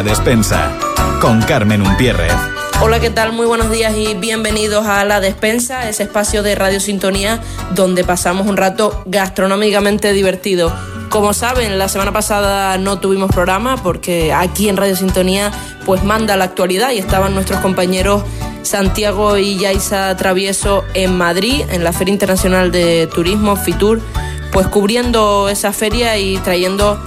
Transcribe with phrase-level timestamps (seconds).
[0.00, 0.72] La Despensa,
[1.20, 2.32] con Carmen Umpierrez.
[2.80, 3.34] Hola, ¿qué tal?
[3.34, 7.38] Muy buenos días y bienvenidos a La Despensa, ese espacio de Radio Sintonía
[7.74, 10.74] donde pasamos un rato gastronómicamente divertido.
[11.10, 15.50] Como saben, la semana pasada no tuvimos programa porque aquí en Radio Sintonía
[15.84, 18.22] pues manda la actualidad y estaban nuestros compañeros
[18.62, 24.00] Santiago y Yaisa Travieso en Madrid, en la Feria Internacional de Turismo, FITUR,
[24.50, 26.98] pues cubriendo esa feria y trayendo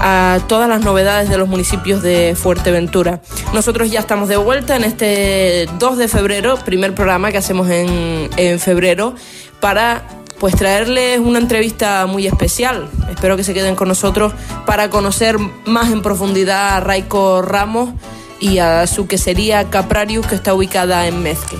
[0.00, 3.20] a todas las novedades de los municipios de Fuerteventura.
[3.52, 8.30] Nosotros ya estamos de vuelta en este 2 de febrero, primer programa que hacemos en,
[8.36, 9.14] en febrero,
[9.60, 10.02] para
[10.38, 12.88] pues traerles una entrevista muy especial.
[13.10, 14.32] Espero que se queden con nosotros
[14.66, 17.90] para conocer más en profundidad a Raico Ramos
[18.38, 21.56] y a su quesería Caprarius que está ubicada en Mezque.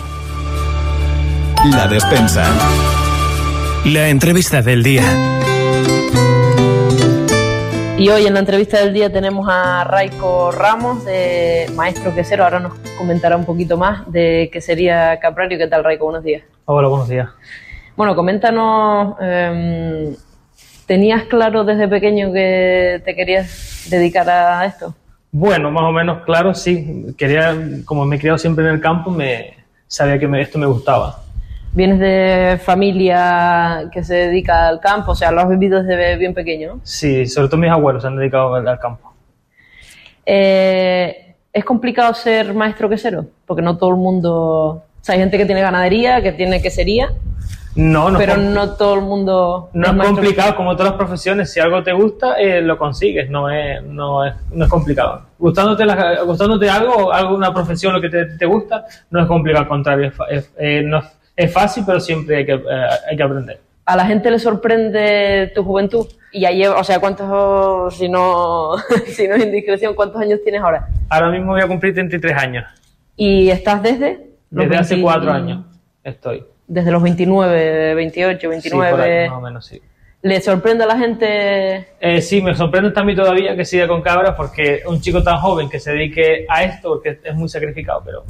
[1.70, 2.44] La Despensa.
[3.84, 5.35] La entrevista del día.
[7.98, 12.44] Y hoy en la entrevista del día tenemos a Raico Ramos, de Maestro Quesero.
[12.44, 15.56] Ahora nos comentará un poquito más de quesería Caprario.
[15.56, 16.04] ¿Qué tal, Raico?
[16.04, 16.42] Buenos días.
[16.66, 17.30] Hola, buenos días.
[17.96, 20.14] Bueno, coméntanos, eh,
[20.84, 24.94] ¿tenías claro desde pequeño que te querías dedicar a esto?
[25.32, 27.14] Bueno, más o menos claro, sí.
[27.16, 29.54] Quería, como me he criado siempre en el campo, me
[29.86, 31.22] sabía que me, esto me gustaba.
[31.76, 35.12] ¿Vienes de familia que se dedica al campo?
[35.12, 36.80] O sea, lo has vivido desde bien pequeño, ¿no?
[36.82, 39.12] Sí, sobre todo mis abuelos se han dedicado al, al campo.
[40.24, 43.26] Eh, ¿Es complicado ser maestro quesero?
[43.46, 44.32] Porque no todo el mundo...
[44.32, 47.10] O sea, hay gente que tiene ganadería, que tiene quesería,
[47.76, 49.68] No, no, pero no todo el mundo...
[49.72, 53.48] no es complicado, como todas las profesiones, si algo te gusta, eh, lo consigues, no
[53.50, 55.22] es, no es, no es complicado.
[55.38, 59.68] Gustándote, la- gustándote algo, alguna profesión, lo que te, te gusta, no es complicado, al
[59.68, 63.60] contrario, es- eh, no es- es fácil, pero siempre hay que, eh, hay que aprender.
[63.84, 68.72] a la gente le sorprende tu juventud y lleva, o sea, cuántos, si no,
[69.06, 70.88] si no es indiscreción, cuántos años tienes ahora.
[71.08, 72.64] Ahora mismo voy a cumplir 33 años,
[73.16, 75.64] Y estás desde desde hace 20 cuatro años
[76.02, 76.44] estoy.
[76.68, 79.02] Desde los 29, 28, Sí, por 29.
[79.02, 79.80] ahí, más o menos, sí.
[80.22, 81.86] ¿Le sorprende a la gente?
[82.00, 85.68] Eh, sí, me sorprende también todavía que siga con cabras porque un chico tan joven
[85.68, 88.24] que se dedique a esto, porque es muy sacrificado, pero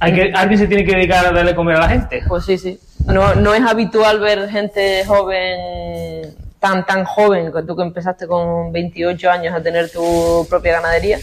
[0.00, 2.22] hay que, alguien se tiene que dedicar a darle comer a la gente.
[2.28, 2.78] Pues sí, sí.
[3.06, 8.72] No, no es habitual ver gente joven, tan, tan joven, que tú que empezaste con
[8.72, 11.18] 28 años a tener tu propia ganadería.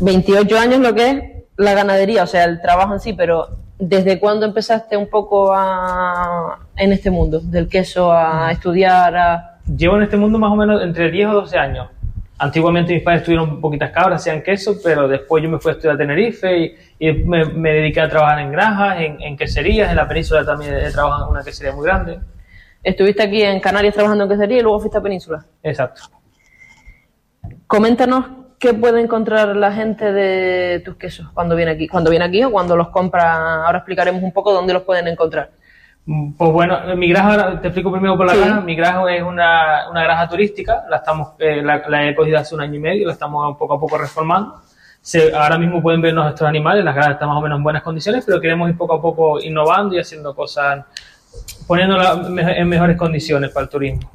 [0.00, 1.22] 28 años lo que es
[1.56, 3.48] la ganadería, o sea, el trabajo en sí, pero
[3.78, 7.40] ¿desde cuándo empezaste un poco a, en este mundo?
[7.40, 9.58] Del queso a estudiar, a...
[9.66, 11.88] Llevo en este mundo más o menos entre 10 o 12 años.
[12.38, 15.94] Antiguamente mis padres tuvieron poquitas cabras, hacían queso, pero después yo me fui a estudiar
[15.94, 19.96] a Tenerife y, y me, me dediqué a trabajar en granjas, en, en queserías, en
[19.96, 22.18] la península también he trabajado en una quesería muy grande.
[22.82, 25.44] Estuviste aquí en Canarias trabajando en quesería y luego fuiste a Península.
[25.62, 26.02] Exacto.
[27.66, 28.26] Coméntanos
[28.58, 32.52] qué puede encontrar la gente de tus quesos cuando viene aquí, cuando viene aquí o
[32.52, 33.64] cuando los compra.
[33.64, 35.50] Ahora explicaremos un poco dónde los pueden encontrar.
[36.06, 38.38] Mm, Pues bueno, mi granja, ahora te explico primero por la Sí.
[38.40, 38.60] granja.
[38.60, 42.54] Mi granja es una, una granja turística, la, estamos, eh, la, la he cogido hace
[42.54, 44.60] un año y medio, la estamos poco a poco reformando.
[45.00, 47.82] Se- ahora mismo pueden ver nuestros animales, las granjas están más o menos en buenas
[47.82, 50.84] condiciones, pero queremos ir poco a poco innovando y haciendo cosas,
[51.66, 54.10] poniéndola me- en mejores condiciones para el turismo.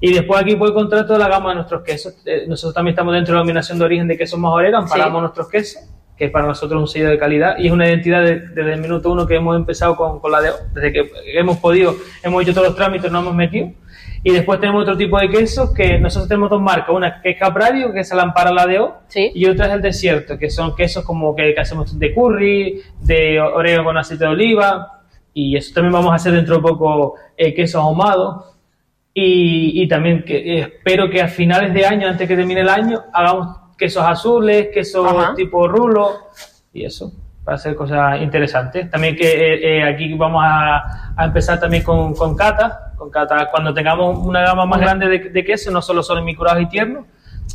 [0.00, 2.14] Y después aquí puede encontrar toda la gama de nuestros quesos.
[2.26, 5.20] Eh, nosotros también estamos dentro de la denominación de origen de quesos majoreros, amparamos Sí.
[5.22, 5.82] nuestros quesos,
[6.16, 8.80] que para nosotros es un sello de calidad y es una identidad de- desde el
[8.80, 12.54] minuto uno que hemos empezado con, con la de desde que hemos podido, hemos hecho
[12.54, 13.70] todos los trámites, nos hemos metido.
[14.22, 17.38] Y después tenemos otro tipo de quesos que nosotros tenemos dos marcas, una que es
[17.38, 19.30] Caprario, que es la Ampara la de O, Sí.
[19.34, 23.40] y otra es el Desierto, que son quesos como que, que hacemos de curry, de
[23.40, 25.00] orégano con aceite de oliva,
[25.32, 28.46] y eso también vamos a hacer dentro de poco eh, quesos ahumados.
[29.14, 32.68] Y, y también que, eh, espero que a finales de año, antes que termine el
[32.68, 35.34] año, hagamos quesos azules, quesos Ajá.
[35.34, 36.10] tipo rulo
[36.72, 37.12] y eso,
[37.44, 38.90] para hacer cosas interesantes.
[38.90, 43.48] También que eh, eh, aquí vamos a, a empezar también con, con cata, con cata
[43.50, 47.04] cuando tengamos una gama más grande de, de quesos, no solo son semicurados y tiernos,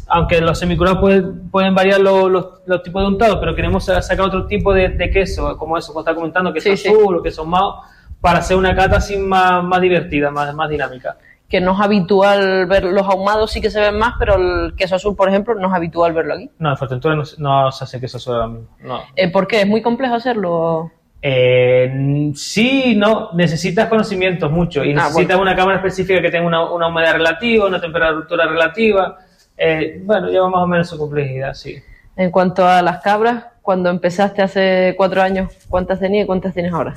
[0.08, 4.02] aunque los semicurados pueden, pueden variar los, los, los tipos de untados, pero queremos sa-
[4.02, 6.88] sacar otro tipo de, de queso, como eso que está comentando, queso Sí, sí.
[6.90, 7.82] azul o queso ahumado,
[8.22, 11.18] para hacer una cata así más, más divertida, más, más dinámica.
[11.52, 14.96] Que no es habitual ver los ahumados, sí que se ven más, pero el queso
[14.96, 16.50] azul, por ejemplo, no es habitual verlo aquí.
[16.60, 18.68] No, en Fuerteventura no, se- no se hace queso azul ahora mismo.
[18.80, 19.02] No.
[19.16, 19.60] Eh, ¿Por qué?
[19.62, 20.92] ¿Es muy complejo hacerlo?
[21.22, 25.42] Eh, sí, no, necesitas conocimientos mucho y Ah, necesitas bueno.
[25.52, 29.18] una cámara específica que tenga una, una humedad relativa, una temperatura relativa.
[29.58, 31.76] Eh, bueno, lleva más o menos su complejidad, sí.
[32.16, 36.74] En cuanto a las cabras, cuando empezaste hace cuatro años, ¿cuántas tenías y cuántas tienes
[36.74, 36.96] ahora?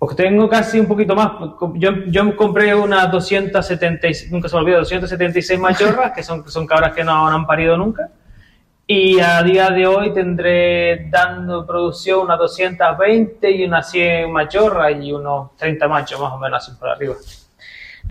[0.00, 1.32] Porque tengo casi un poquito más.
[1.74, 6.94] Yo, yo compré unas 276, nunca se me olvida, 276 machorras, que son, son cabras
[6.94, 8.08] que no, no han parido nunca.
[8.86, 15.12] Y a día de hoy tendré dando producción unas 220 y unas 100 machorras y
[15.12, 17.16] unos 30 machos más o menos así por arriba.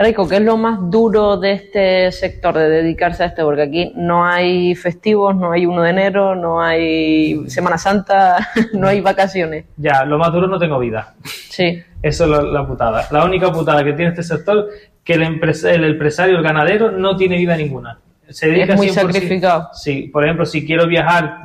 [0.02, 3.44] Rico, ¿qué es lo más duro de este sector, de dedicarse a esto?
[3.44, 8.88] Porque aquí no hay festivos, no hay 1 de enero, no hay Semana Santa, no
[8.88, 9.66] hay vacaciones.
[9.76, 11.16] Ya, lo más duro no tengo vida.
[11.26, 11.84] Sí.
[12.02, 13.08] Eso es la, la putada.
[13.12, 14.70] La única putada que tiene este sector
[15.04, 18.00] que el, empresa- el empresario, el ganadero, no tiene vida ninguna.
[18.30, 18.94] Se dedica Es muy 100%.
[18.94, 19.70] sacrificado.
[19.74, 21.42] Sí, por ejemplo, si quiero viajar,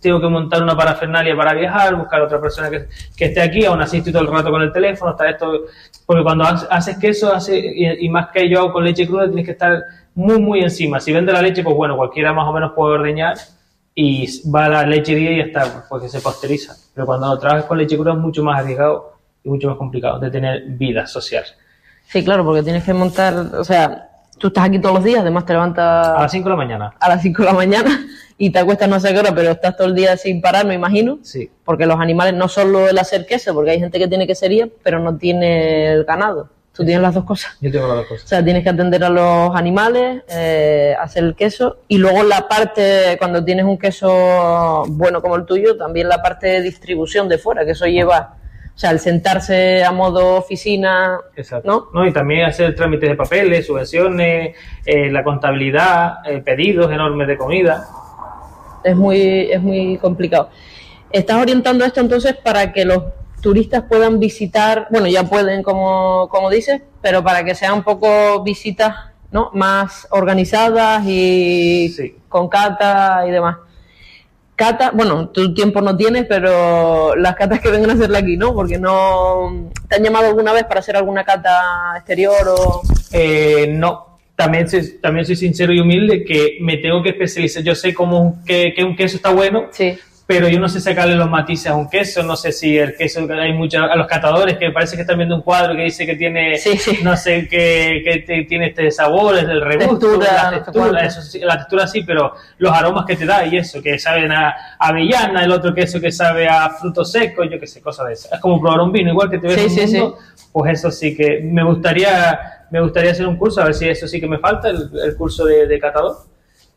[0.00, 2.84] tengo que montar una parafernalia para viajar, buscar otra persona que,
[3.16, 5.62] que esté aquí, aún así estoy todo el rato con el teléfono, está esto,
[6.06, 9.52] porque cuando haces queso, hace, y, más que yo hago con leche cruda, tienes que
[9.52, 9.82] estar
[10.14, 11.00] muy, muy encima.
[11.00, 13.36] Si vende la leche, pues bueno, cualquiera más o menos puede ordeñar
[13.92, 16.76] y va a la lechería y está, porque se pasteuriza.
[16.94, 20.30] Pero cuando trabajas con leche cruda es mucho más arriesgado y mucho más complicado de
[20.30, 21.44] tener vida social.
[22.06, 24.05] Sí, claro, porque tienes que montar, o sea,
[24.38, 26.94] tú estás aquí todos los días, además te levantas A las 5 de la mañana.
[26.98, 28.06] a las 5 de la mañana
[28.38, 30.74] y te acuestas no sé qué hora, pero estás todo el día sin parar, me
[30.74, 31.18] imagino.
[31.22, 31.50] Sí.
[31.64, 34.98] Porque los animales no solo el hacer queso, porque hay gente que tiene quesería, pero
[35.00, 36.50] no tiene el ganado.
[36.74, 37.56] Tú tienes las dos cosas.
[37.62, 38.28] Yo tengo las dos O cosas.
[38.28, 43.16] sea, tienes que atender a los animales, eh, hacer el queso y luego la parte,
[43.18, 47.64] cuando tienes un queso bueno como el tuyo, también la parte de distribución de fuera,
[47.64, 48.34] que eso lleva,
[48.76, 51.88] o sea, el sentarse a modo oficina, Exacto.
[51.94, 52.06] ¿no?
[52.06, 57.86] Y también hacer trámites de papeles, subvenciones, eh, la contabilidad, eh, pedidos enormes de comida.
[58.84, 60.50] es muy, es muy complicado.
[61.10, 63.02] Estás orientando esto entonces para que los
[63.40, 68.42] turistas puedan visitar, bueno, ya pueden, como, como dices, pero para que sean un poco
[68.44, 68.94] visitas
[69.30, 69.50] ¿no?
[69.54, 72.16] más organizadas y Sí.
[72.28, 73.56] con cata y demás.
[74.56, 78.54] Cata, bueno, tu tiempo no tienes, pero las catas que vengan a hacerla aquí, ¿no?
[78.54, 79.70] Porque no...
[79.86, 82.80] ¿Te han llamado alguna vez para hacer alguna cata exterior o...?
[83.12, 87.62] Eh, no, también soy, también soy sincero y humilde que me tengo que especializar.
[87.62, 89.98] Yo sé cómo que, que un queso está bueno, Sí.
[90.26, 93.26] Pero yo no sé sacarle los matices a un queso, no sé si el queso,
[93.30, 96.16] hay muchos, a los catadores que parece que están viendo un cuadro que dice que
[96.16, 96.98] tiene, Sí, sí.
[97.04, 101.56] no sé, que, que te- tiene este sabor, es del regusto, la textura, eso la
[101.58, 105.44] textura sí, pero los aromas que te da y eso, que saben a, a avellana,
[105.44, 108.32] el otro queso que sabe a frutos secos, yo qué sé, cosas de esas.
[108.32, 110.18] Es como probar un vino, igual que te ves Sí, un mundo,
[110.52, 114.08] pues eso sí que me gustaría, me gustaría hacer un curso, a ver si eso
[114.08, 116.16] sí que me falta, el, el curso de, de catador,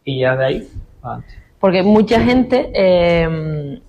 [0.03, 0.67] y ya de ahí,
[1.01, 1.33] adelante.
[1.59, 3.79] Porque mucha gente, eh,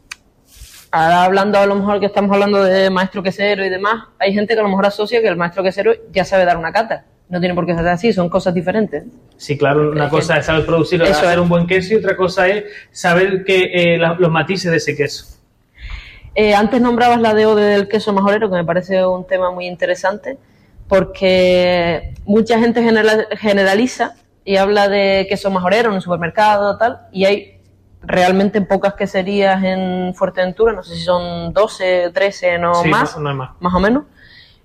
[0.91, 4.55] ahora hablando a lo mejor que estamos hablando de maestro quesero y demás, hay gente
[4.55, 7.05] que a lo mejor asocia que el maestro quesero ya sabe dar una cata.
[7.29, 9.05] No tiene por qué ser así, son cosas diferentes.
[9.37, 11.39] Sí, claro, una Es cosa que- es saber producir, Eso hacer es.
[11.39, 14.97] un buen queso y otra cosa es saber que, eh, la- los matices de ese
[14.97, 15.27] queso.
[16.35, 20.39] Eh, antes nombrabas la DO del queso majorero, que me parece un tema muy interesante,
[20.89, 24.15] porque mucha gente general- generaliza
[24.45, 27.60] y habla de queso majorero en un supermercado tal, y hay
[28.03, 33.17] realmente pocas queserías en Fuerteventura, no sé si son 12, 13, no Sí, más.
[33.17, 33.51] no- no hay más.
[33.61, 34.05] más o menos.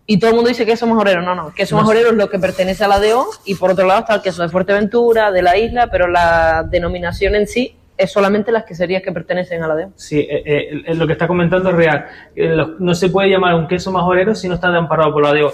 [0.08, 1.22] Y todo el mundo dice queso majorero.
[1.22, 1.52] No, no.
[1.54, 4.14] Queso No majorero es lo que pertenece a la DO y por otro lado está
[4.16, 8.66] el queso de Fuerteventura, de la isla, pero la denominación en sí es solamente las
[8.66, 9.92] queserías que pertenecen a la DO.
[9.96, 12.06] Sí, eh, eh, lo que está comentando es real.
[12.36, 15.52] Eh, no se puede llamar un queso majorero si no está amparado por la DO.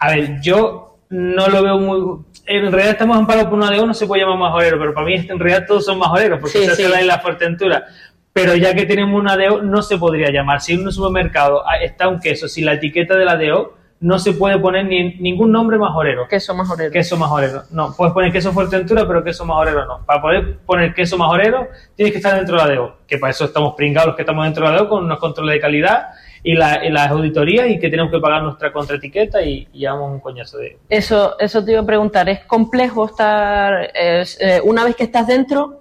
[0.00, 2.24] A ver, yo no lo veo muy...
[2.46, 5.14] En realidad estamos amparados por una DO, no se puede llamar majorero, pero para mí
[5.14, 6.90] en realidad todos son majoreros, porque Sí, se hace sí.
[6.90, 7.84] la isla Fuerteventura.
[8.32, 10.62] Pero ya que tenemos una DO, no se podría llamar.
[10.62, 14.18] Si en un supermercado ah, está un queso sin la etiqueta de la DO, no
[14.18, 16.26] se puede poner ni, ningún nombre majorero.
[16.26, 16.90] Queso majorero.
[16.90, 17.62] Queso majorero.
[17.70, 20.06] No, puedes poner queso Fuerteventura, pero queso majorero no.
[20.06, 22.96] Para poder poner queso majorero, tienes que estar dentro de la DEO.
[23.06, 25.56] Que para eso estamos pringados los que estamos dentro de la DEO con unos controles
[25.56, 26.06] de calidad
[26.44, 30.12] y, la- y las auditorías y que tenemos que pagar nuestra contraetiqueta y, y llevamos
[30.12, 30.78] un coñazo de.
[30.88, 32.28] Eso, eso te iba a preguntar.
[32.28, 35.78] ¿Es complejo estar, es, eh, una vez que estás dentro,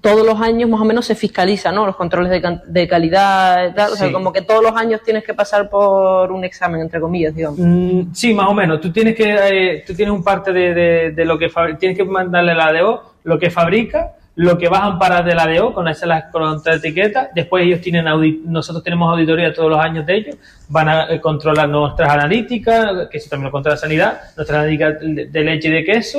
[0.00, 1.86] todos los años más o menos se fiscaliza, ¿no?
[1.86, 3.92] Los controles de, de calidad tal.
[3.92, 7.32] O sea, como que todos los años tienes que pasar por un examen, entre comillas,
[7.32, 7.60] digamos.
[7.60, 8.80] Mm, sí, más o menos.
[8.80, 9.36] Tú tienes que,
[9.76, 12.72] eh, tú tienes un parte de, de- de lo que tienes que mandarle a la
[12.72, 16.30] DEO, lo que fabrica, lo que vas a amparar de la DEO con esa la
[16.30, 17.30] contraetiqueta.
[17.34, 20.36] Después ellos tienen audit nosotros tenemos auditoría todos los años de ellos.
[20.68, 25.40] Van a eh, controlar nuestras analíticas, que eso también lo controla sanidad, nuestras analíticas de,
[25.42, 26.18] leche y de queso.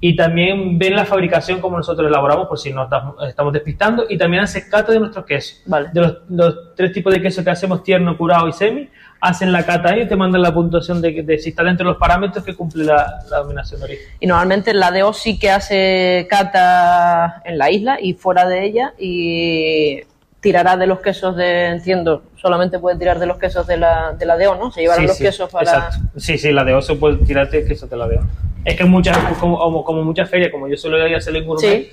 [0.00, 4.06] Y también ven la fabricación como nosotros elaboramos, por si nos estamos, estamos despistando.
[4.08, 5.62] Y también hacen cata de nuestros quesos.
[5.66, 5.90] Vale.
[5.92, 8.88] De los, los tres tipos de queso que hacemos, tierno, curado y semi,
[9.24, 11.92] hacen la cata ahí y te mandan la puntuación de, de si está dentro de
[11.92, 14.06] los parámetros que cumple la, la dominación de origen.
[14.18, 18.94] Y normalmente la DO sí que hace cata en la isla y fuera de ella
[18.98, 20.00] y
[20.40, 24.26] tirará de los quesos de, entiendo, solamente puede tirar de los quesos de la, de
[24.26, 24.72] la DO, ¿no?
[24.72, 25.64] Se llevarán Sí, los sí, quesos para...
[25.70, 25.98] exacto.
[26.16, 28.22] Sí, sí, la de oso puede tirarte queso te la veo.
[28.64, 31.92] Es que muchas, como, como muchas ferias, como yo suelo ir a hacer en gourmet,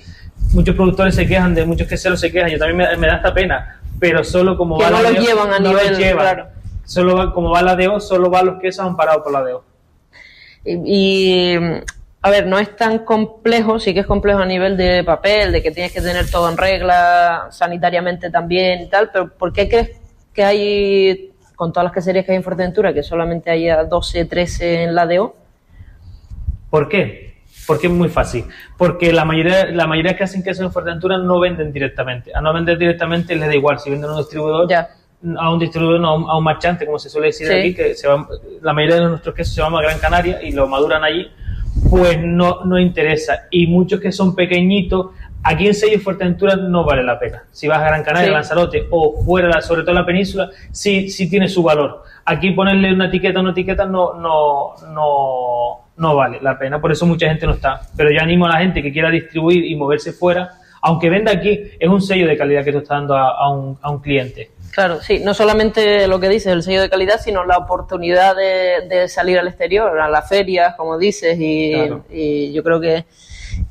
[0.52, 3.32] muchos productores se quejan de muchos queseros se quejan, yo también me, me da esta
[3.32, 6.16] pena, pero solo como Que no lo DO, llevan a no nivel, llevan.
[6.24, 6.46] claro.
[6.90, 9.62] Solo va- como va la DO, solo va los quesos amparados por la DO.
[10.64, 10.72] Y,
[11.54, 11.56] y,
[12.20, 15.62] a ver, no es tan complejo, sí que es complejo a nivel de papel, de
[15.62, 19.90] que tienes que tener todo en regla, sanitariamente también y tal, pero ¿por qué crees
[20.34, 24.82] que hay, con todas las queserías que hay en Fuerteventura, que solamente haya 12, 13
[24.82, 25.36] en la DO?
[26.70, 27.36] ¿Por qué?
[27.68, 28.46] Porque es muy fácil.
[28.76, 32.32] Porque la mayoría, la mayoría que hacen queso en Fuerteventura no venden directamente.
[32.34, 33.78] A no vender directamente les da igual.
[33.78, 34.88] Si venden a un distribuidor, Ya.
[35.38, 37.52] A un distribuidor, no a un, a un marchante, como se suele decir Sí.
[37.52, 38.26] aquí, que se van-
[38.62, 41.28] la mayoría de nuestros quesos se van a Gran Canaria y lo maduran allí,
[41.90, 43.46] pues no, no interesa.
[43.50, 45.08] Y muchos que son pequeñitos,
[45.42, 47.44] aquí en Sello Fuerteventura no vale la pena.
[47.50, 48.32] Si vas a Gran Canaria, Sí.
[48.34, 52.02] Lanzarote o fuera, sobre todo en la península, sí, sí tiene su valor.
[52.24, 56.92] Aquí ponerle una etiqueta a una etiqueta no, no, no, no vale la pena, por
[56.92, 57.80] eso mucha gente no está.
[57.96, 60.50] Pero yo animo a la gente que quiera distribuir y moverse fuera,
[60.82, 63.76] aunque venda aquí, es un sello de calidad que tú estás dando a, a un,
[63.82, 64.50] a un cliente.
[64.72, 68.86] Claro, sí, no solamente lo que dices, el sello de calidad, sino la oportunidad de,
[68.88, 72.04] de salir al exterior, a las ferias, como dices, y, Claro.
[72.08, 73.04] y yo creo que,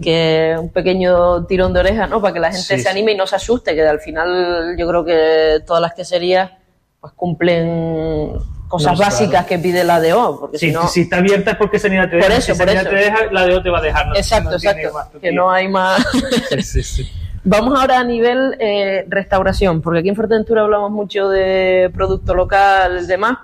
[0.02, 2.22] que un pequeño tirón de oreja, ¿no?
[2.22, 4.88] Para que la gente Sí, se anime y no se asuste, que al final yo
[4.90, 6.52] creo que todas las queserías
[7.00, 8.34] pues cumplen
[8.68, 9.12] cosas No, claro.
[9.12, 10.88] básicas que pide la DO, porque Si, si no...
[10.88, 12.38] si está abierta es porque Sanidad te Por deja.
[12.40, 12.90] eso, si por eso.
[12.90, 14.08] te deja, la DO te va a dejar.
[14.08, 16.06] No, exacto, exacto, más que no hay más...
[16.62, 17.10] Sí, sí.
[17.44, 23.00] Vamos ahora a nivel eh, restauración, porque aquí en Fuerteventura hablamos mucho de producto local
[23.04, 23.38] y demás.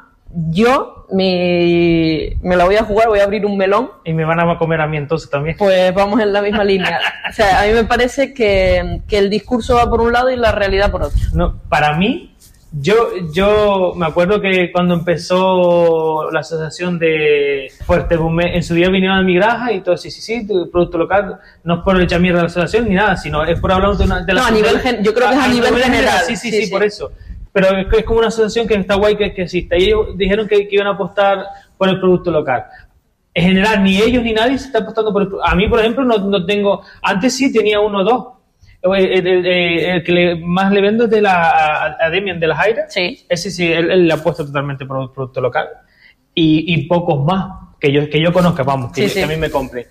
[0.50, 4.58] Yo me la voy a jugar, voy a abrir un melón, Y me van a
[4.58, 5.56] comer a mí entonces también.
[5.58, 7.00] pues vamos en la misma línea.
[7.30, 10.36] O sea, a mí me parece que, que el discurso va por un lado y
[10.36, 11.18] la realidad por otro.
[11.34, 12.35] No, para mí,
[12.78, 19.18] yo, yo me acuerdo que cuando empezó la asociación de Fuerte en su día vinieron
[19.18, 22.20] a mi granja y todo, sí, sí, sí, tu producto local, no es por echar
[22.20, 24.48] mierda a la asociación ni nada, sino es por hablar de, una, de la No,
[24.48, 26.20] a nivel gen- yo creo que es a nivel general.
[26.28, 26.72] Sí, sí, Sí, sí, sí.
[26.72, 27.12] por eso.
[27.54, 29.80] Pero es, es como una asociación que está guay que, que existe.
[29.80, 31.46] Y ellos dijeron que, que iban a apostar
[31.78, 32.66] por el producto local.
[33.34, 36.04] En general, ni ellos ni nadie se está apostando por el A mí, por ejemplo,
[36.04, 36.82] no, no tengo.
[37.02, 38.26] Antes sí tenía uno o dos.
[38.94, 42.40] El, el- el- el que le- más le vendo es de la, a, a Demian
[42.40, 42.86] de la Jaira.
[42.90, 43.26] Sí.
[43.28, 45.68] Ese sí, él, él le ha puesto totalmente por producto local.
[46.34, 49.20] Y, y pocos más que yo, que yo conozca, vamos, que, Sí, yo- sí.
[49.20, 49.88] que a mí me compre.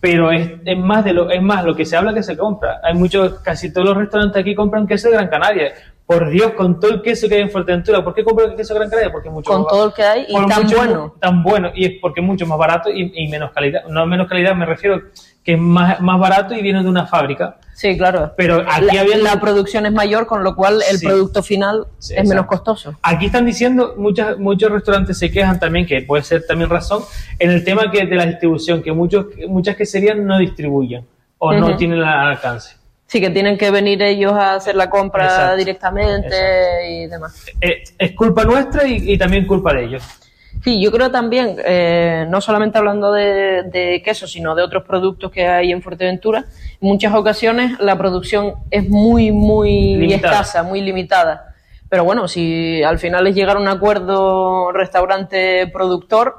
[0.00, 2.80] Pero es, es más de lo, es más lo que se habla que se compra.
[2.82, 5.72] Hay muchos, casi todos los restaurantes aquí compran queso de Gran Canaria.
[6.06, 8.74] Por Dios, con todo el queso que hay en Fuerteventura, ¿por qué compran el queso
[8.74, 9.10] Gran Canaria?
[9.10, 11.14] Porque es mucho Con más todo el que hay y tan mucho- bueno.
[11.18, 13.84] Tan bueno, y es porque es mucho más barato y, y menos calidad.
[13.88, 15.00] No menos calidad, me refiero
[15.42, 17.56] que es más, más barato y viene de una fábrica.
[17.72, 18.32] Sí, claro.
[18.36, 21.06] Pero aquí la, había- la producción es mayor, con lo cual el Sí.
[21.06, 22.94] producto final Sí, es menos costoso.
[23.02, 27.02] Aquí están diciendo, muchas, muchos restaurantes se quejan también, que puede ser también razón,
[27.38, 31.06] en el tema que de la distribución, que muchos, muchas queserías no distribuyen
[31.38, 32.76] o no tienen el alcance.
[33.14, 35.56] Sí, que tienen que venir ellos a hacer la compra Exacto.
[35.56, 36.90] directamente Exacto.
[36.90, 37.46] y demás.
[37.60, 40.02] Eh, es culpa nuestra y, y también culpa de ellos.
[40.64, 45.30] Sí, yo creo también, eh, no solamente hablando de, de queso, sino de otros productos
[45.30, 46.40] que hay en Fuerteventura,
[46.80, 50.32] en muchas ocasiones la producción es muy, muy Limitada.
[50.40, 51.54] escasa, muy limitada.
[51.88, 56.34] Pero bueno, si al final es llegar a un acuerdo restaurante-productor.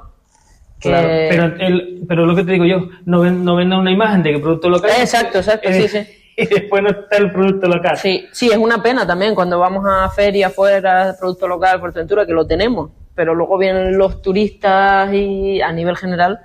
[0.78, 4.22] Claro, pero, el, pero lo que te digo yo, no, ven, no venda una imagen
[4.22, 4.90] de que producto local.
[4.90, 6.06] Eh, exacto, exacto, sí, sí.
[6.42, 7.96] Y después no está el producto local.
[7.96, 12.32] Sí, sí, es una pena también cuando vamos a ferias fuera, producto local, Fuerteventura, que
[12.34, 16.38] lo tenemos, pero luego vienen los turistas y a nivel general,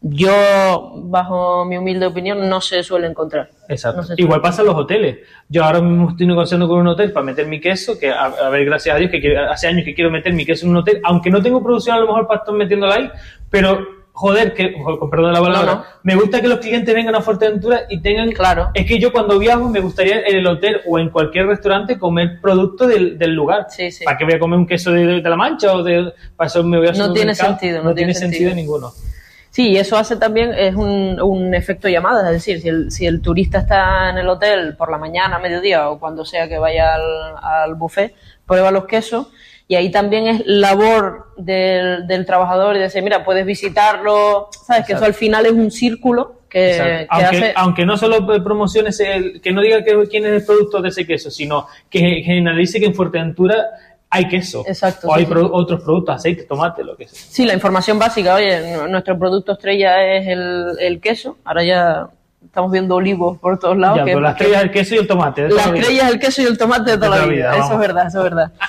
[0.00, 3.48] yo, bajo mi humilde opinión, no se suele encontrar.
[3.68, 4.02] Exacto.
[4.02, 5.18] No Igual pasa en los hoteles.
[5.48, 8.48] Yo ahora mismo estoy negociando con un hotel para meter mi queso, que a, a
[8.50, 10.78] ver, gracias a Dios, que quiero- hace años que quiero meter mi queso en un
[10.78, 13.10] hotel, aunque no tengo producción a lo mejor para estar metiéndola ahí,
[13.50, 14.74] pero joder, que,
[15.10, 15.84] perdón la palabra, No, no.
[16.02, 18.30] me gusta que los clientes vengan a Fuerteventura y tengan...
[18.32, 18.70] Claro.
[18.72, 22.40] Es que yo cuando viajo me gustaría en el hotel o en cualquier restaurante comer
[22.40, 23.66] producto del, del lugar.
[23.68, 24.04] Sí, sí.
[24.04, 26.12] ¿Para qué voy a comer un queso de, de la mancha o de...
[26.34, 28.54] Para eso me voy a No tiene sentido, No, no tiene tiene sentido sentido.
[28.56, 28.92] ninguno.
[29.50, 33.06] Sí, y eso hace también, es un, un efecto llamada, es decir, si el, si
[33.06, 36.94] el turista está en el hotel por la mañana, mediodía o cuando sea que vaya
[36.94, 37.02] al,
[37.42, 38.14] al buffet,
[38.46, 39.28] prueba los quesos
[39.68, 44.92] y ahí también es labor del, del trabajador y decir, mira, puedes visitarlo, sabes que
[44.92, 45.04] eso Exacto.
[45.06, 46.92] al final es un círculo que, Exacto.
[46.92, 47.52] que aunque, hace...
[47.56, 51.04] aunque no solo promociones el, que no diga que, quién es el producto de ese
[51.06, 53.56] queso, sino que generalice que en Fuerteventura
[54.08, 54.62] hay queso.
[54.68, 57.20] Exacto, O hay sí, pro- otros productos, aceite, tomate, lo que sea.
[57.20, 62.08] Sí, la información básica, oye, nu- nuestro producto estrella es el, el queso, ahora ya
[62.44, 63.98] estamos viendo olivos por todos lados.
[63.98, 65.48] Ya, que- pero la estrella es el queso y el tomate.
[65.48, 67.50] La la estrella es el queso y el tomate de toda, De la toda vida.
[67.52, 68.52] vida, eso es verdad, eso es verdad.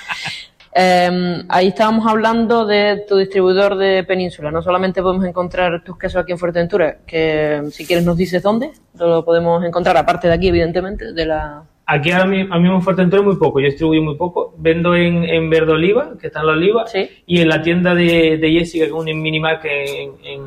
[0.80, 4.52] Eh, ahí estábamos hablando de tu distribuidor de Península.
[4.52, 8.70] No solamente podemos encontrar tus quesos aquí en Fuerteventura, que si quieres nos dices dónde
[8.96, 11.64] lo podemos encontrar, aparte de aquí, evidentemente, de la...
[11.84, 14.54] Aquí ahora mismo, a mí en Fuerteventura muy poco, yo distribuyo muy poco.
[14.58, 17.10] Vendo en, en Verde Oliva, que está en la Oliva, Sí.
[17.26, 20.42] y en la tienda de, de Jessica, que es un minimarket en, en,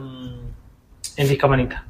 [1.17, 1.83] en Discamanita.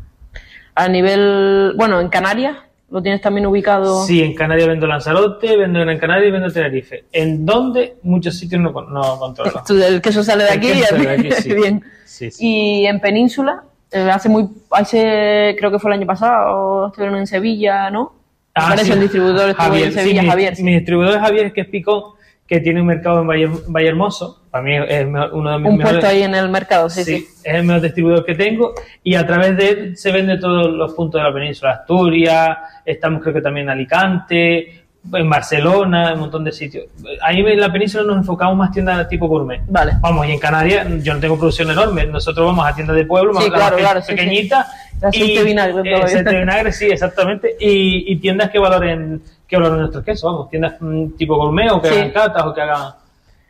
[0.73, 2.57] A nivel, bueno, en Canarias,
[2.91, 4.03] lo tienes también ubicado.
[4.05, 7.05] Sí, en Canarias vendo Lanzarote, vendo Gran Canaria y vendo Tenerife.
[7.11, 7.95] ¿En dónde?
[8.03, 9.63] Muchos sitios no, no controlo.
[9.67, 11.53] Tú, El queso sale de El aquí, queso sale de aquí, sí.
[11.55, 11.83] bien.
[12.05, 12.45] Sí, sí.
[12.45, 17.27] Y en Península, eh, hace muy, hace, creo que fue el año pasado, estuvieron en
[17.27, 18.13] Sevilla, ¿no?
[18.53, 18.91] Ah, parece sí.
[18.91, 20.55] el distribuidor estuvo Javier, en Sevilla, mi- Javier.
[20.57, 20.63] sí.
[20.63, 22.03] Mi distribuidor es Javier, que es Picón,
[22.51, 24.41] que tiene un mercado en Valle, Valle Hermoso.
[24.51, 25.99] Para mí es mejor- uno de mis Un mejores.
[25.99, 27.27] puesto ahí en el mercado, sí, Sí, sí.
[27.45, 30.93] es el mejor distribuidor que tengo y a través de él se vende todos los
[30.93, 31.71] puntos de la península.
[31.71, 36.87] Asturias, estamos creo que también en Alicante, en Barcelona, en un montón de sitios.
[37.21, 39.61] Ahí en la península nos enfocamos más tiendas tipo gourmet.
[39.67, 39.93] Vale.
[40.01, 43.31] Vamos, y en Canarias yo no tengo producción enorme, nosotros vamos a tiendas de pueblo,
[43.31, 44.67] más, Sí, la claro, más claro, sí, pequeñita.
[45.13, 45.35] sí.
[45.37, 47.55] De vinagre, eh, vinagre, sí, exactamente.
[47.61, 51.81] Y, y tiendas que valoren, que valoren nuestros quesos, vamos, tiendas mm, tipo gourmet o
[51.81, 51.95] que Sí.
[51.95, 52.93] hagan catas o que hagan.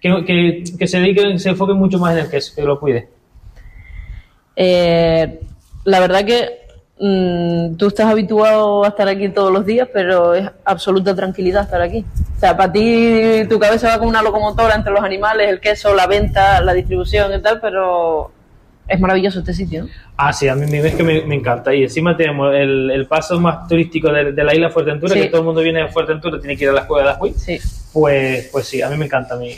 [0.01, 3.07] Que, que, que se dediquen, se enfoquen mucho más en el queso, que lo cuide.
[4.55, 5.39] Eh,
[5.85, 6.59] la verdad que
[6.99, 11.81] mm, tú estás habituado a estar aquí todos los días, pero es absoluta tranquilidad estar
[11.81, 12.03] aquí.
[12.35, 15.93] O sea, para ti tu cabeza va como una locomotora entre los animales, el queso,
[15.93, 18.31] la venta, la distribución y tal, pero
[18.91, 19.87] es maravilloso este sitio.
[20.17, 21.73] Ah, sí, a mí me ves que me, me encanta.
[21.73, 25.21] Y encima tenemos el, el paso más turístico de, de la isla Fuerteventura, Sí.
[25.21, 27.33] que todo el mundo viene de Fuerteventura, tiene que ir a la Cueva de Ajuy.
[27.33, 27.57] Sí.
[27.93, 29.35] Pues, pues sí, a mí me encanta.
[29.35, 29.51] A mí,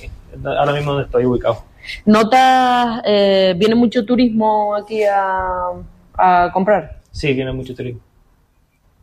[0.45, 1.63] ahora mismo donde estoy ubicado.
[2.05, 5.69] ¿Notas, eh, viene mucho turismo aquí a,
[6.17, 6.99] a comprar?
[7.11, 7.99] Sí, viene mucho turismo.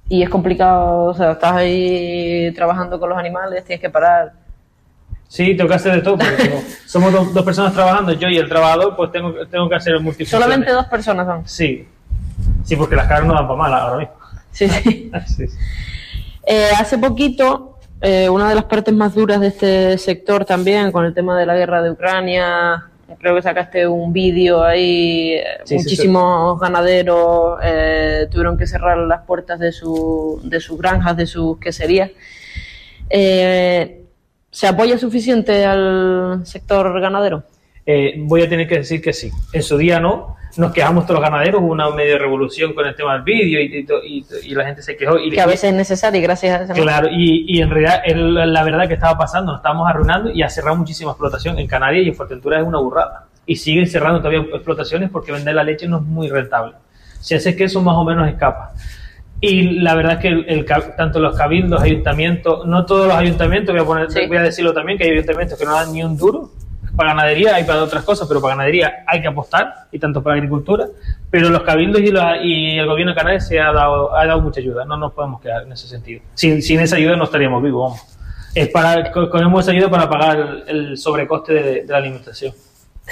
[0.09, 4.33] Y es complicado, o sea, estás ahí trabajando con los animales, tienes que parar.
[5.31, 8.37] Sí, tengo que hacer de todo, porque como somos dos, dos personas trabajando, yo y
[8.37, 10.45] el trabajador, pues tengo, tengo que hacer multifunciones.
[10.45, 11.47] Solamente dos personas son.
[11.49, 11.87] Sí.
[12.65, 14.15] Sí, porque las caras no dan para mal ahora mismo.
[14.51, 15.13] Sí, sí.
[15.29, 15.57] Sí, sí.
[16.45, 21.05] Eh, hace poquito, eh, una de las partes más duras de este sector también, con
[21.05, 22.91] el tema de la guerra de Ucrania,
[23.21, 29.21] creo que sacaste un vídeo ahí, eh, sí, muchísimos ganaderos eh, tuvieron que cerrar las
[29.27, 32.11] puertas de, su, de sus granjas, de sus queserías.
[33.09, 34.00] Eh,
[34.51, 37.45] ¿Se apoya suficiente al sector ganadero?
[37.87, 39.31] Eh, voy a tener que decir que sí.
[39.53, 40.37] En su día no.
[40.57, 43.79] Nos quejamos todos los ganaderos, hubo una medio revolución con el tema del vídeo y,
[43.79, 45.17] y to- y- y la gente se quejó.
[45.17, 48.89] Y, Que a veces es necesario y gracias a Claro, y, en realidad la verdad
[48.89, 52.15] que estaba pasando, nos estábamos arruinando y ha cerrado muchísima explotación en Canarias y en
[52.17, 53.27] Fuerteventura es una burrada.
[53.47, 56.75] Y siguen cerrando todavía explotaciones porque vender la leche no es muy rentable.
[57.21, 58.73] Si haces queso más o menos escapa.
[59.43, 63.83] Y la verdad es que el, tanto los cabildos, ayuntamientos, no todos los ayuntamientos, voy
[63.83, 64.27] a, poner, Sí.
[64.27, 66.51] voy a decirlo también, que hay ayuntamientos que no dan ni un duro
[66.97, 70.35] para ganadería, hay para otras cosas, pero para ganadería hay que apostar, y tanto para
[70.37, 70.87] agricultura,
[71.31, 74.43] pero los cabildos y, los- y el gobierno de Canarias se ha dado, ha dado
[74.43, 76.21] mucha ayuda, no nos podemos quedar en ese sentido.
[76.35, 78.19] Sin, sin esa ayuda no estaríamos vivos, vamos.
[78.55, 82.53] Es para, co- cogemos esa ayuda para pagar el, el sobrecoste de, de la alimentación.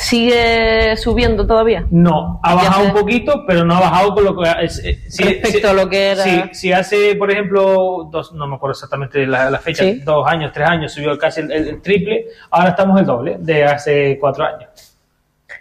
[0.00, 1.84] ¿Sigue subiendo todavía?
[1.90, 4.48] No, ha bajado un poquito, pero no ha bajado con lo que...
[4.62, 8.32] es- eh, si- Respecto si- a lo que era- Si, si hace, por ejemplo, dos,
[8.32, 10.00] no me acuerdo exactamente la, la fecha, Sí.
[10.04, 14.44] dos años, tres años, subió casi el, triple, ahora estamos el doble de hace cuatro
[14.44, 14.68] años.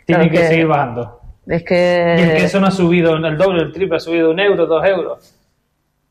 [0.06, 1.20] Tiene Claro que, que- seguir bajando.
[1.48, 2.14] Es Y que...
[2.16, 5.34] el queso no ha subido el doble, el triple, ha subido un euro, dos euros.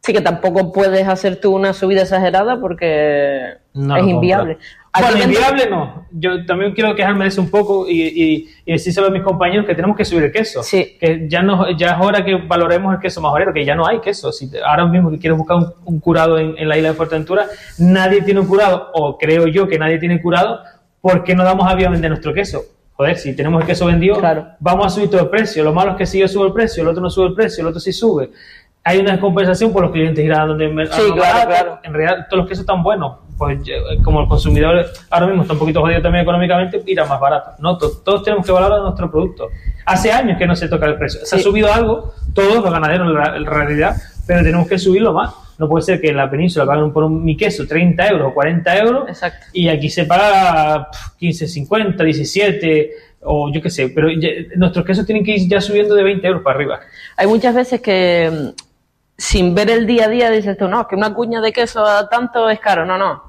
[0.03, 4.55] Sí que tampoco puedes hacer tú una subida exagerada porque No es inviable.
[4.55, 4.69] compra.
[5.01, 6.07] Bueno, inviable no.
[6.13, 9.67] Yo también quiero quejarme de eso un poco y, y, y decírselo a mis compañeros
[9.67, 10.63] que tenemos que subir el queso.
[10.63, 10.97] Sí.
[10.99, 14.01] Que ya, no, ya es hora que valoremos el queso majorero, que ya no hay
[14.01, 14.33] queso.
[14.33, 16.95] Si te- ahora mismo que quieres buscar un, un curado en, en la isla de
[16.95, 17.47] Fuerteventura,
[17.79, 20.61] nadie tiene un curado, o creo yo que nadie tiene curado,
[21.01, 22.63] ¿por qué no damos a vender nuestro queso?
[22.95, 24.47] Joder, si tenemos el queso vendido, Claro.
[24.59, 25.63] vamos a subir todo el precio.
[25.63, 27.61] Lo malo es que si yo subo el precio, el otro no sube el precio,
[27.61, 28.31] el otro sí sube.
[28.83, 31.49] Hay una descompensación por los clientes ir a donde Sí, claro, barato.
[31.49, 31.79] claro.
[31.83, 33.17] En realidad, todos los quesos están buenos.
[33.39, 33.59] Pues
[34.03, 37.51] como el consumidor ahora mismo está un poquito jodido también económicamente, irá más barato.
[37.59, 39.49] No, To- todos tenemos que valorar nuestro producto.
[39.85, 41.21] Hace años que no se toca el precio.
[41.25, 43.95] Se ha subido algo, todos los ganaderos en realidad,
[44.27, 45.35] pero tenemos que subirlo más.
[45.59, 48.35] No puede ser que en la península paguen por un, mi queso 30 euros o
[48.35, 49.47] 40 euros Exacto.
[49.55, 52.91] y aquí se paga pf, 15, 50, 17
[53.29, 56.27] o yo qué sé, pero ya- nuestros quesos tienen que ir ya subiendo de 20
[56.27, 56.81] euros para arriba.
[57.17, 58.53] Hay muchas veces que
[59.19, 62.09] sin ver el día a día dices tú, no, que una cuña de queso a
[62.09, 62.85] tanto es caro.
[62.85, 63.23] No, no.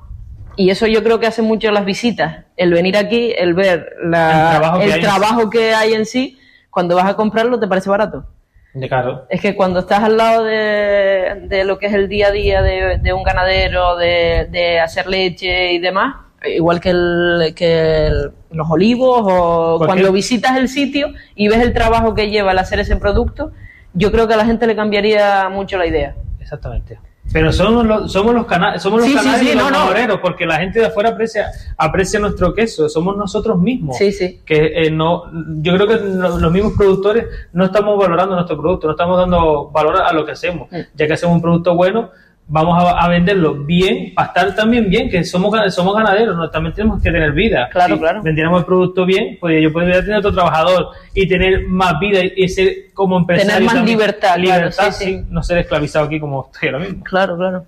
[0.56, 2.46] Y eso yo creo que hace mucho las visitas.
[2.58, 6.06] El venir aquí, el ver la- El trabajo que hay en trabajo que hay en
[6.06, 8.26] sí, cuando vas a comprarlo te parece barato.
[8.74, 9.26] De caro.
[9.30, 12.62] Es que cuando estás al lado de, de lo que es el día a día
[12.62, 18.32] de, de un ganadero, de, de hacer leche y demás, Igual que, el, que el-
[18.52, 22.80] los olivos o cuando visitas el sitio y ves el trabajo que lleva el hacer
[22.80, 23.52] ese producto,
[23.94, 26.16] yo creo que a la gente le cambiaría mucho la idea.
[26.40, 27.00] Exactamente.
[27.34, 30.46] Pero somos los, somos los, cana somos los Sí, sí, sí, y los no, porque
[30.46, 31.48] la gente de afuera aprecia,
[31.78, 33.98] aprecia nuestro queso, somos nosotros mismos.
[33.98, 34.42] Sí, sí.
[34.46, 35.24] Que eh, no,
[35.62, 39.70] yo creo que lo- los mismos productores no estamos valorando nuestro producto, no estamos dando
[39.72, 40.72] valor a lo que hacemos.
[40.72, 40.78] Mm.
[40.96, 42.12] Ya que hacemos un producto bueno,
[42.50, 46.50] vamos a, a venderlo bien, para estar también bien, que somos, somos ganaderos, ¿no?
[46.50, 47.70] también tenemos que tener vida.
[47.70, 48.22] Claro, Si claro.
[48.24, 52.48] vendiéramos el producto bien, pues yo podría tener otro trabajador y tener más vida y,
[52.48, 53.66] ser como empresario.
[53.66, 53.98] más también.
[53.98, 55.06] libertad, claro, Libertad, sí, sí.
[55.06, 57.04] sin no ser esclavizado aquí como estoy ahora mismo.
[57.04, 57.66] Claro, claro.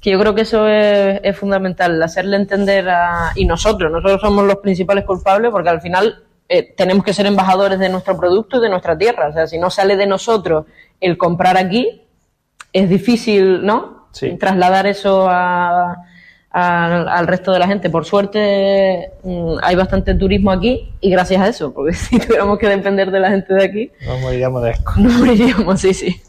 [0.00, 3.32] Que yo creo que eso es, es fundamental, hacerle entender a...
[3.34, 7.78] Y nosotros, nosotros somos los principales culpables porque al final eh, tenemos que ser embajadores
[7.78, 9.28] de nuestro producto y de nuestra tierra.
[9.28, 10.66] O sea, si no sale de nosotros
[11.00, 12.02] el comprar aquí,
[12.72, 14.03] es difícil, ¿no?
[14.14, 14.36] Sí.
[14.38, 15.96] Trasladar eso a-
[16.50, 17.90] a- al resto de la gente.
[17.90, 22.68] Por suerte mm, hay bastante turismo aquí y gracias a eso, porque si tuviéramos que
[22.68, 24.92] depender de la gente de aquí, Nos moriríamos de asco.
[24.96, 26.22] no moriríamos, sí, sí.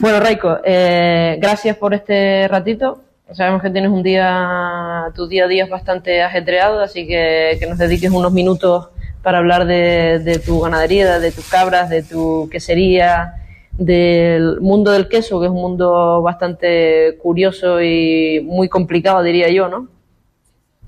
[0.00, 3.02] Bueno, Raiko, eh, gracias por este ratito.
[3.32, 7.66] Sabemos que tienes un día, tu día a día es bastante ajetreado, así que que
[7.66, 8.88] nos dediques unos minutos
[9.22, 13.34] para hablar de, de tu ganadería, de tus cabras, de tu quesería,
[13.78, 19.68] del mundo del queso, que es un mundo bastante curioso y muy complicado, diría yo,
[19.68, 19.88] ¿no?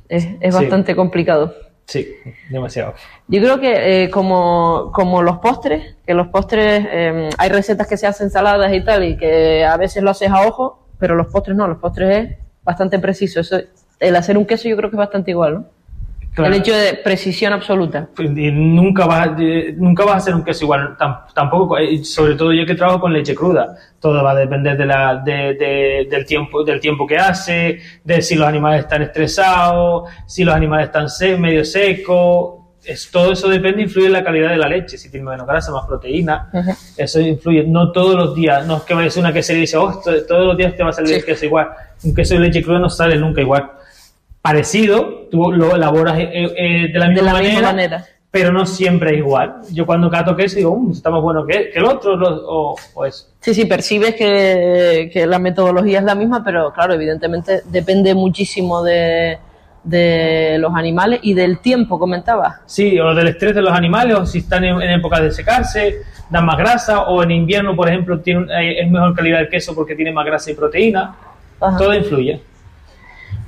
[0.08, 0.60] Es, es Sí.
[0.60, 1.54] bastante complicado.
[1.86, 2.08] Sí,
[2.50, 2.94] demasiado.
[3.28, 7.96] Yo creo que eh, como, como los postres, que los postres, eh, hay recetas que
[7.96, 11.28] se hacen saladas y tal, y que a veces lo haces a ojo, pero los
[11.28, 13.40] postres no, los postres es bastante preciso.
[13.40, 13.58] Eso,
[14.00, 15.64] el hacer un queso yo creo que es bastante igual, ¿no?
[16.34, 16.54] Claro.
[16.54, 18.08] El hecho de precisión absoluta.
[18.18, 22.04] Y nunca vas, a- eh, nunca vas a hacer un queso igual, tam- tampoco, eh,
[22.04, 25.54] sobre todo yo que trabajo con leche cruda, todo va a depender de la, de-
[25.54, 30.54] de- del, tiempo, del tiempo que hace, de si los animales están estresados, si los
[30.54, 34.68] animales están se- medio secos, es, todo eso depende, influye en la calidad de la
[34.68, 36.70] leche, si tiene menos grasa, más proteína, Ujú.
[36.96, 39.78] eso influye, no todos los días, no es que vayas a una quesería y dices,
[39.80, 41.14] oh, todos los días te va a salir Sí.
[41.16, 41.68] el queso igual,
[42.04, 43.68] un queso de leche cruda no sale nunca igual.
[44.42, 48.64] Parecido, tú lo elaboras eh, eh, de la De misma la misma manera, pero no
[48.64, 49.56] siempre es igual.
[49.72, 52.76] Yo cuando cato queso digo, "Um, está más bueno que, que el otro, lo- o,
[52.94, 53.26] o eso.
[53.40, 58.82] Sí, sí, percibes que, que la metodología es la misma, pero claro, evidentemente depende muchísimo
[58.82, 59.38] de,
[59.84, 62.60] de los animales y del tiempo, comentabas.
[62.64, 65.96] Sí, o del estrés de los animales, o si están en, en épocas de secarse,
[66.30, 69.74] dan más grasa, o en invierno, por ejemplo, tiene, eh, es mejor calidad el queso
[69.74, 71.14] porque tiene más grasa y proteína.
[71.60, 71.76] Ajá.
[71.76, 72.40] Todo influye.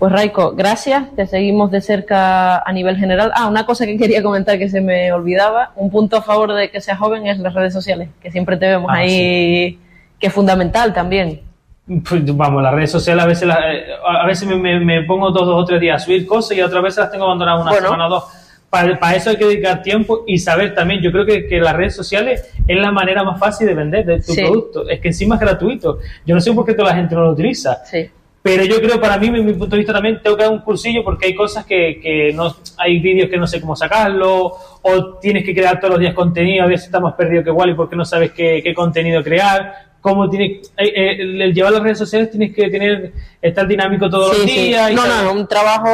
[0.03, 3.31] Pues Raiko, gracias, te seguimos de cerca a nivel general.
[3.37, 6.73] Ah, una cosa que quería comentar que se me olvidaba, un punto a favor de
[6.73, 9.79] que seas joven es las redes sociales, que siempre te vemos Ah, ahí,
[10.19, 11.43] que es fundamental también.
[11.87, 15.31] Pues, vamos, las redes sociales a veces, las- eh, a veces me, me- me pongo
[15.31, 17.71] dos, dos o tres días a subir cosas y otras veces las tengo abandonadas una
[17.71, 17.87] Bueno.
[17.87, 18.25] semana o dos.
[18.71, 21.01] Para, para eso hay que dedicar tiempo y saber también.
[21.01, 24.17] Yo creo que, que las redes sociales es la manera más fácil de vender de
[24.17, 24.41] tu Sí.
[24.43, 24.89] producto.
[24.89, 26.01] Es que encima es gratuito.
[26.27, 27.85] Yo no sé por qué toda la gente no lo utiliza.
[27.85, 28.11] Sí.
[28.43, 30.59] Pero yo creo, para mí, mi, mi punto de vista también, tengo que dar un
[30.63, 34.53] cursillo porque hay cosas que, que no, hay vídeos que no sé cómo sacarlo,
[34.83, 37.75] o tienes que crear todos los días contenido, a veces estás más perdido que Wally
[37.75, 41.83] porque no sabes qué, qué contenido crear, cómo tienes, eh, eh, el, el llevar las
[41.85, 44.61] redes sociales tienes que tener, estar dinámico todos Sí, los sí.
[44.67, 44.91] días.
[44.91, 45.25] y No, tal.
[45.25, 45.87] no, es un trabajo...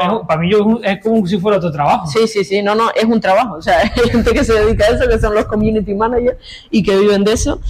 [0.00, 2.06] Es un- para mí yo, es es como si fuera otro trabajo.
[2.06, 3.56] Sí, sí, sí, no, no, es un trabajo.
[3.56, 6.38] O sea, hay gente que se dedica a eso, que son los community managers
[6.70, 7.60] y que viven de eso.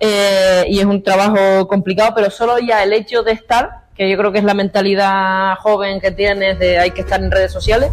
[0.00, 4.16] Eh, y es un trabajo complicado, pero solo ya el hecho de estar, que yo
[4.18, 7.90] creo que es la mentalidad joven que tienes de hay que estar en redes sociales,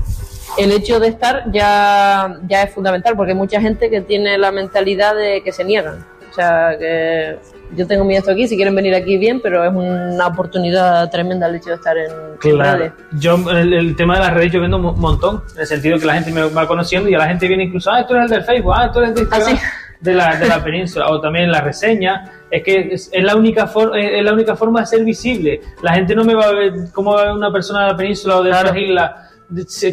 [0.58, 4.52] el hecho de estar ya, ya es fundamental, porque hay mucha gente que tiene la
[4.52, 6.06] mentalidad de que se niegan.
[6.30, 7.38] O sea, que
[7.76, 11.48] yo tengo mi esto aquí, si quieren venir aquí bien, pero es una oportunidad tremenda
[11.48, 12.78] el hecho de estar en, Claro.
[12.80, 12.94] redes.
[13.14, 16.06] Yo, el, el tema de las redes, yo vendo un montón, en el sentido que
[16.06, 18.38] la gente me va conociendo y a la gente viene incluso, ah, tú eres el
[18.38, 19.66] del Facebook, ah, tú eres el de Instagram, Ah, sí.
[20.02, 22.32] de, la, de la península, o también la reseña.
[22.50, 25.62] Es que es, es la única for- es la única forma de ser visible.
[25.82, 27.98] La gente no me va a ver, ¿cómo va a ver una persona de la
[27.98, 28.70] península o de Claro.
[28.70, 29.12] otras islas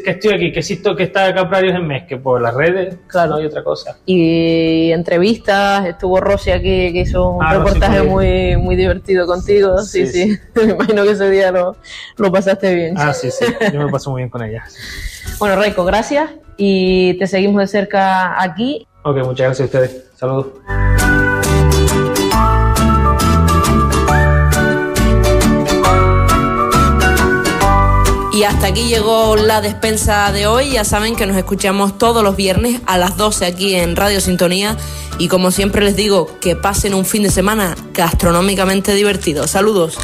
[0.05, 2.97] que estoy aquí, que existo, que está acá Prarios en mes, que por las redes,
[3.09, 3.35] Claro.
[3.37, 3.97] hay otra cosa.
[4.07, 5.85] y entrevistas.
[5.87, 9.79] Estuvo Rosy aquí que hizo un Ah, reportaje muy, muy divertido contigo.
[9.79, 10.35] Sí, sí.
[10.37, 11.77] Sí, Me imagino que ese día lo,
[12.19, 12.95] lo pasaste bien.
[12.97, 14.65] Ah, sí, sí, yo me paso muy bien con ella.
[15.39, 18.89] Bueno, Reiko, gracias y te seguimos de cerca aquí.
[19.09, 20.03] Ok, muchas gracias a ustedes.
[20.17, 20.47] Saludos.
[28.35, 30.73] Y hasta aquí llegó la despensa de hoy.
[30.73, 34.77] Ya saben que nos escuchamos todos los viernes a las 12 aquí en Radio Sintonía.
[35.19, 39.47] Y como siempre les digo, que pasen un fin de semana gastronómicamente divertido.
[39.47, 39.97] Saludos.